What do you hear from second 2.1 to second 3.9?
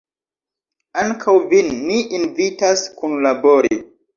invitas kunlabori!